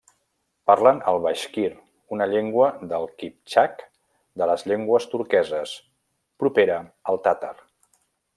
Parlen 0.69 1.01
el 1.09 1.19
baixkir, 1.25 1.67
una 2.17 2.27
llengua 2.31 2.69
del 2.93 3.05
Kiptxak 3.23 3.83
de 4.43 4.49
les 4.53 4.65
llengües 4.73 5.07
turqueses, 5.13 5.75
propera 6.45 6.81
al 7.13 7.23
tàtar. 7.29 7.55